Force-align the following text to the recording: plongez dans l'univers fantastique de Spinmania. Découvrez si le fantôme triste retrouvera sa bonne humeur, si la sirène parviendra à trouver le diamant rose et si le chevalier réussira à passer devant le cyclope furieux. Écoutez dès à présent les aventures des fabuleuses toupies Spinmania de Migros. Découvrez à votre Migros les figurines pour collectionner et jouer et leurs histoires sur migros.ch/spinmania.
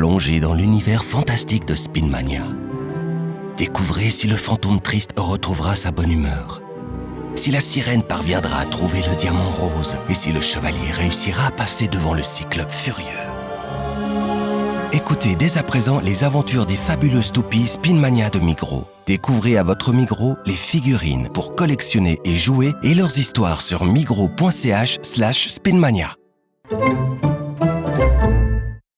plongez 0.00 0.40
dans 0.40 0.54
l'univers 0.54 1.04
fantastique 1.04 1.66
de 1.66 1.74
Spinmania. 1.74 2.44
Découvrez 3.58 4.08
si 4.08 4.28
le 4.28 4.36
fantôme 4.36 4.80
triste 4.80 5.10
retrouvera 5.18 5.76
sa 5.76 5.90
bonne 5.90 6.10
humeur, 6.10 6.62
si 7.34 7.50
la 7.50 7.60
sirène 7.60 8.02
parviendra 8.02 8.60
à 8.60 8.64
trouver 8.64 9.02
le 9.06 9.14
diamant 9.14 9.50
rose 9.50 9.98
et 10.08 10.14
si 10.14 10.32
le 10.32 10.40
chevalier 10.40 10.90
réussira 10.90 11.48
à 11.48 11.50
passer 11.50 11.86
devant 11.86 12.14
le 12.14 12.22
cyclope 12.22 12.70
furieux. 12.70 13.04
Écoutez 14.94 15.36
dès 15.36 15.58
à 15.58 15.62
présent 15.62 16.00
les 16.00 16.24
aventures 16.24 16.64
des 16.64 16.76
fabuleuses 16.76 17.32
toupies 17.32 17.66
Spinmania 17.66 18.30
de 18.30 18.38
Migros. 18.38 18.86
Découvrez 19.04 19.58
à 19.58 19.64
votre 19.64 19.92
Migros 19.92 20.38
les 20.46 20.54
figurines 20.54 21.28
pour 21.28 21.54
collectionner 21.54 22.18
et 22.24 22.36
jouer 22.36 22.72
et 22.82 22.94
leurs 22.94 23.18
histoires 23.18 23.60
sur 23.60 23.84
migros.ch/spinmania. 23.84 26.16